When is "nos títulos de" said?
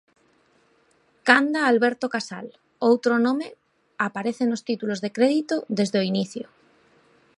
4.47-5.13